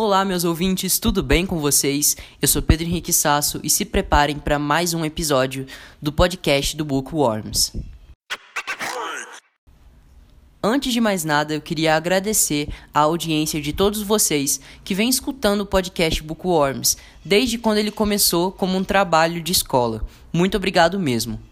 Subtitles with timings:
[0.00, 2.16] Olá, meus ouvintes, tudo bem com vocês?
[2.40, 5.66] Eu sou Pedro Henrique Sasso e se preparem para mais um episódio
[6.00, 7.72] do podcast do Bookworms.
[10.62, 15.62] Antes de mais nada, eu queria agradecer a audiência de todos vocês que vêm escutando
[15.62, 20.06] o podcast Bookworms desde quando ele começou como um trabalho de escola.
[20.32, 21.42] Muito obrigado mesmo.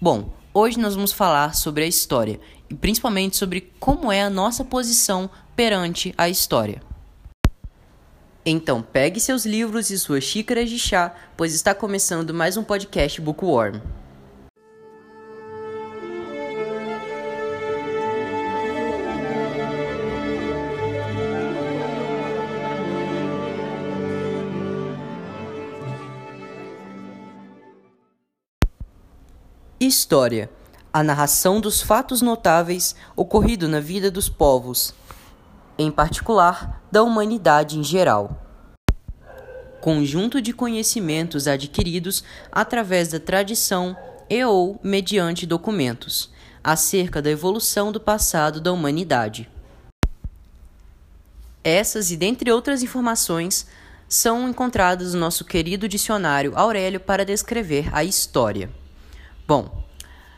[0.00, 2.38] Bom, hoje nós vamos falar sobre a história
[2.70, 6.91] e principalmente sobre como é a nossa posição perante a história.
[8.44, 13.20] Então, pegue seus livros e suas xícaras de chá, pois está começando mais um podcast
[13.20, 13.80] Bookworm.
[29.78, 30.50] História:
[30.92, 34.92] a narração dos fatos notáveis ocorridos na vida dos povos
[35.82, 38.38] em particular da humanidade em geral.
[39.80, 43.96] Conjunto de conhecimentos adquiridos através da tradição
[44.30, 46.30] e ou mediante documentos
[46.62, 49.50] acerca da evolução do passado da humanidade.
[51.64, 53.66] Essas e dentre outras informações
[54.08, 58.70] são encontradas no nosso querido dicionário Aurélio para descrever a história.
[59.46, 59.84] Bom,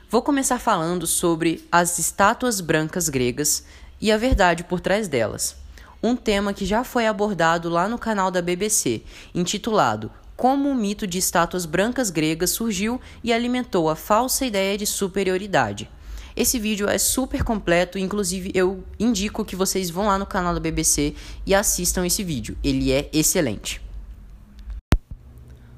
[0.08, 3.64] vou começar falando sobre as estátuas brancas gregas
[4.04, 5.56] e a verdade por trás delas.
[6.02, 9.00] Um tema que já foi abordado lá no canal da BBC,
[9.34, 14.84] intitulado Como o mito de estátuas brancas gregas surgiu e alimentou a falsa ideia de
[14.84, 15.88] superioridade.
[16.36, 20.60] Esse vídeo é super completo, inclusive eu indico que vocês vão lá no canal da
[20.60, 21.14] BBC
[21.46, 22.58] e assistam esse vídeo.
[22.62, 23.80] Ele é excelente.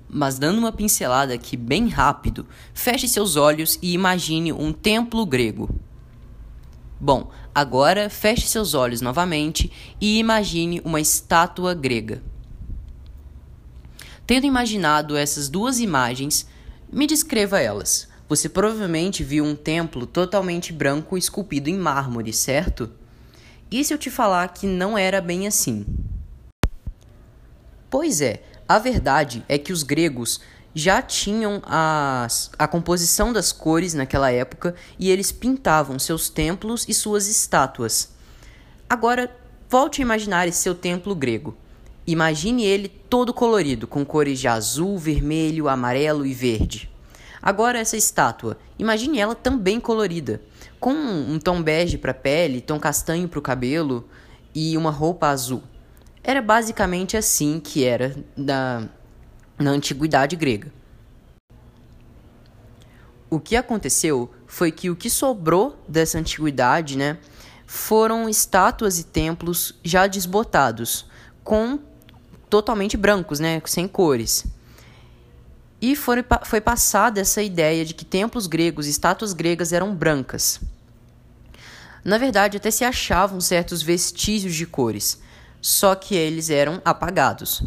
[0.08, 5.70] Mas dando uma pincelada aqui bem rápido, feche seus olhos e imagine um templo grego.
[6.98, 12.22] Bom, agora feche seus olhos novamente e imagine uma estátua grega.
[14.26, 16.48] Tendo imaginado essas duas imagens,
[16.90, 18.08] me descreva elas.
[18.28, 22.90] Você provavelmente viu um templo totalmente branco esculpido em mármore, certo?
[23.70, 25.86] E se eu te falar que não era bem assim?
[27.90, 30.40] Pois é, a verdade é que os gregos
[30.78, 36.92] já tinham as, a composição das cores naquela época e eles pintavam seus templos e
[36.92, 38.12] suas estátuas.
[38.86, 39.34] Agora,
[39.70, 41.56] volte a imaginar esse seu templo grego.
[42.06, 46.90] Imagine ele todo colorido, com cores de azul, vermelho, amarelo e verde.
[47.40, 50.42] Agora, essa estátua, imagine ela também colorida,
[50.78, 54.06] com um tom bege para a pele, tom castanho para o cabelo
[54.54, 55.62] e uma roupa azul.
[56.22, 58.86] Era basicamente assim que era da,
[59.58, 60.72] na antiguidade grega.
[63.28, 67.18] O que aconteceu foi que o que sobrou dessa antiguidade, né,
[67.66, 71.06] foram estátuas e templos já desbotados,
[71.42, 71.80] com
[72.48, 74.46] totalmente brancos, né, sem cores.
[75.80, 80.60] E foi, foi passada essa ideia de que templos gregos, estátuas gregas eram brancas.
[82.04, 85.20] Na verdade, até se achavam certos vestígios de cores,
[85.60, 87.64] só que eles eram apagados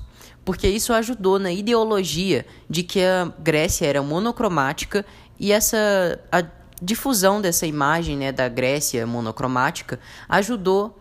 [0.50, 5.06] porque isso ajudou na ideologia de que a Grécia era monocromática
[5.40, 6.44] e essa a
[6.82, 11.00] difusão dessa imagem né, da Grécia monocromática ajudou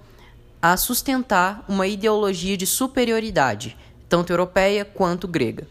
[0.60, 3.74] a sustentar uma ideologia de superioridade,
[4.06, 5.66] tanto europeia quanto grega.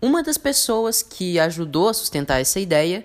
[0.00, 3.04] Uma das pessoas que ajudou a sustentar essa ideia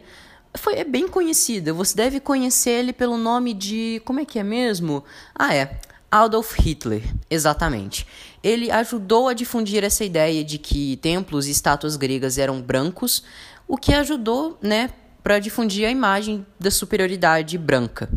[0.56, 1.74] foi é bem conhecida.
[1.74, 5.04] Você deve conhecer ele pelo nome de como é que é mesmo?
[5.36, 8.08] Ah, é Adolf Hitler, exatamente.
[8.44, 13.24] Ele ajudou a difundir essa ideia de que templos e estátuas gregas eram brancos,
[13.68, 14.90] o que ajudou, né,
[15.22, 18.10] para difundir a imagem da superioridade branca.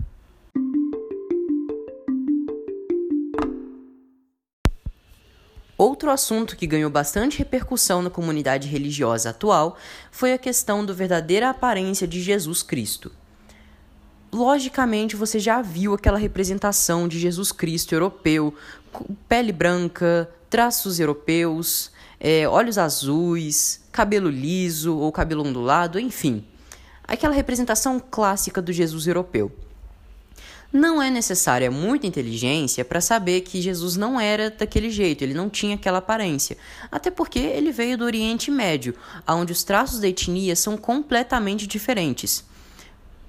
[5.76, 9.76] Outro assunto que ganhou bastante repercussão na comunidade religiosa atual
[10.10, 13.10] foi a questão da verdadeira aparência de Jesus Cristo
[14.32, 18.54] logicamente você já viu aquela representação de Jesus Cristo europeu,
[19.28, 26.44] pele branca, traços europeus, é, olhos azuis, cabelo liso ou cabelo ondulado, enfim.
[27.06, 29.52] Aquela representação clássica do Jesus europeu.
[30.72, 35.50] Não é necessária muita inteligência para saber que Jesus não era daquele jeito, ele não
[35.50, 36.56] tinha aquela aparência.
[36.90, 38.94] Até porque ele veio do Oriente Médio,
[39.28, 42.42] onde os traços da etnia são completamente diferentes.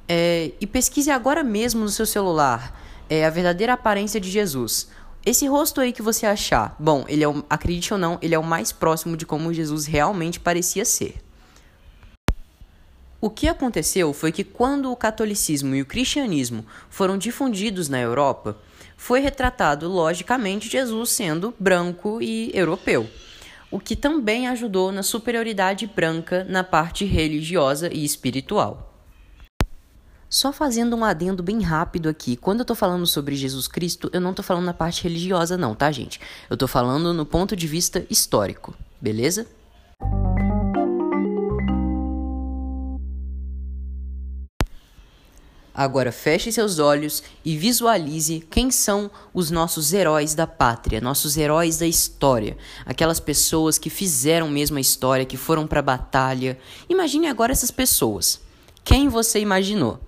[0.08, 2.80] É, e pesquise agora mesmo no seu celular
[3.10, 4.90] é, a verdadeira aparência de Jesus.
[5.26, 8.40] Esse rosto aí que você achar, bom, ele é, o, acredite ou não, ele é
[8.40, 11.16] o mais próximo de como Jesus realmente parecia ser.
[13.22, 18.58] O que aconteceu foi que quando o catolicismo e o cristianismo foram difundidos na Europa,
[18.98, 23.10] foi retratado, logicamente, Jesus sendo branco e europeu,
[23.72, 28.93] o que também ajudou na superioridade branca na parte religiosa e espiritual.
[30.34, 32.36] Só fazendo um adendo bem rápido aqui.
[32.36, 35.76] Quando eu tô falando sobre Jesus Cristo, eu não tô falando na parte religiosa, não,
[35.76, 36.20] tá, gente?
[36.50, 39.46] Eu tô falando no ponto de vista histórico, beleza?
[45.72, 51.78] Agora feche seus olhos e visualize quem são os nossos heróis da pátria, nossos heróis
[51.78, 52.58] da história,
[52.88, 56.58] aquelas pessoas que fizeram mesmo a história, que foram para a batalha.
[56.90, 58.42] Imagine agora essas pessoas.
[58.84, 60.00] Quem você imaginou?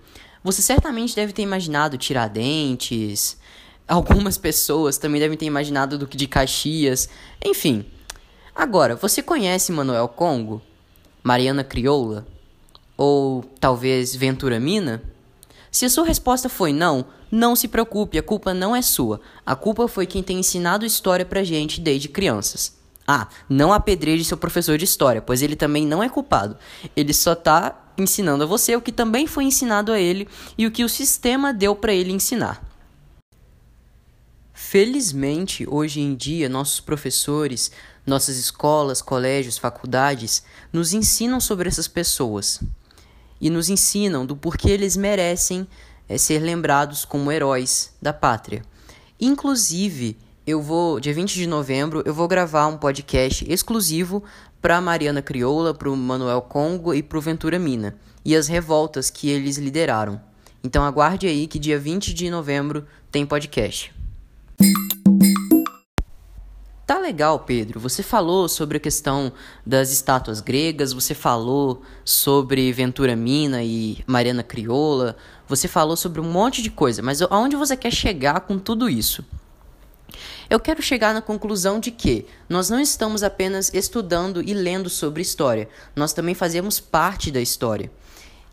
[0.46, 3.36] Você certamente deve ter imaginado Tiradentes,
[3.88, 7.10] algumas pessoas também devem ter imaginado Duque de Caxias,
[7.44, 7.84] enfim.
[8.56, 10.62] Agora, você conhece Manuel Congo?
[11.24, 12.28] Mariana Crioula?
[12.96, 15.02] Ou talvez Ventura Mina?
[15.72, 19.20] Se a sua resposta foi não, não se preocupe, a culpa não é sua.
[19.44, 22.78] A culpa foi quem tem ensinado história pra gente desde crianças.
[23.08, 26.56] Ah, não apedreje seu professor de história, pois ele também não é culpado.
[26.96, 30.28] Ele só tá ensinando a você o que também foi ensinado a ele
[30.58, 32.64] e o que o sistema deu para ele ensinar.
[34.54, 37.72] Felizmente, hoje em dia, nossos professores,
[38.06, 42.62] nossas escolas, colégios, faculdades nos ensinam sobre essas pessoas
[43.40, 45.68] e nos ensinam do porquê eles merecem
[46.08, 48.64] é, ser lembrados como heróis da pátria.
[49.20, 54.24] Inclusive, eu vou, dia 20 de novembro, eu vou gravar um podcast exclusivo
[54.66, 57.96] para Mariana Crioula, para o Manuel Congo e para o Ventura Mina,
[58.26, 60.20] e as revoltas que eles lideraram.
[60.64, 63.94] Então aguarde aí que dia 20 de novembro tem podcast.
[66.88, 67.80] Tá legal, Pedro.
[67.80, 69.32] Você falou sobre a questão
[69.64, 75.16] das estátuas gregas, você falou sobre Ventura Mina e Mariana Crioula,
[75.48, 79.24] você falou sobre um monte de coisa, mas aonde você quer chegar com tudo isso?
[80.50, 85.22] Eu quero chegar na conclusão de que nós não estamos apenas estudando e lendo sobre
[85.22, 87.92] história, nós também fazemos parte da história.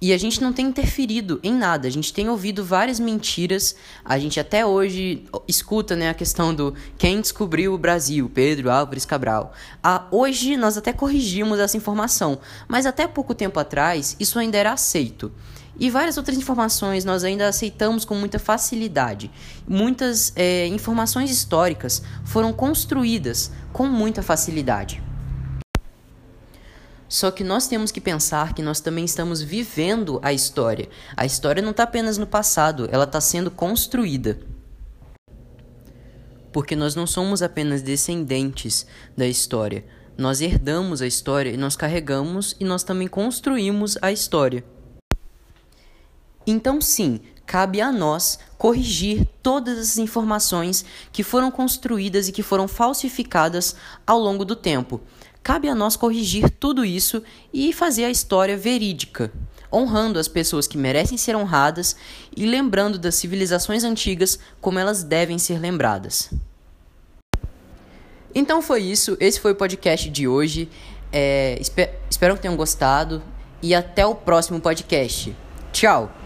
[0.03, 4.19] E a gente não tem interferido em nada, a gente tem ouvido várias mentiras, a
[4.19, 9.53] gente até hoje escuta né, a questão do quem descobriu o Brasil, Pedro Álvares Cabral.
[9.81, 14.73] Ah, hoje nós até corrigimos essa informação, mas até pouco tempo atrás isso ainda era
[14.73, 15.31] aceito.
[15.79, 19.31] E várias outras informações nós ainda aceitamos com muita facilidade.
[19.67, 25.03] Muitas é, informações históricas foram construídas com muita facilidade.
[27.09, 30.89] Só que nós temos que pensar que nós também estamos vivendo a história.
[31.15, 34.39] A história não está apenas no passado, ela está sendo construída.
[36.51, 39.85] Porque nós não somos apenas descendentes da história.
[40.17, 44.65] Nós herdamos a história e nós carregamos e nós também construímos a história.
[46.47, 52.69] Então, sim, cabe a nós corrigir todas as informações que foram construídas e que foram
[52.69, 55.00] falsificadas ao longo do tempo.
[55.43, 57.23] Cabe a nós corrigir tudo isso
[57.53, 59.33] e fazer a história verídica,
[59.73, 61.97] honrando as pessoas que merecem ser honradas
[62.37, 66.31] e lembrando das civilizações antigas como elas devem ser lembradas.
[68.35, 70.69] Então foi isso, esse foi o podcast de hoje.
[71.12, 71.61] É,
[72.09, 73.23] espero que tenham gostado
[73.61, 75.37] e até o próximo podcast.
[75.73, 76.22] Tchau!